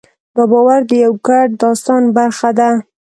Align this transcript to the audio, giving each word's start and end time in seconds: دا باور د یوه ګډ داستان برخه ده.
دا 0.35 0.43
باور 0.51 0.79
د 0.89 0.91
یوه 1.03 1.17
ګډ 1.27 1.49
داستان 1.61 2.03
برخه 2.17 2.49
ده. 2.59 2.69